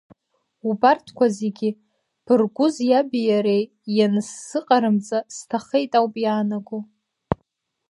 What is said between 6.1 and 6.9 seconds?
иаанаго.